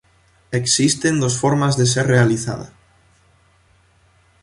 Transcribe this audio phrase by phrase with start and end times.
[0.49, 2.73] Existen dos formas de ser realizada.